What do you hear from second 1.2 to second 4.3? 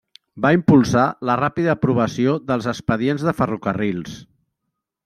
la ràpida aprovació dels expedients de ferrocarrils.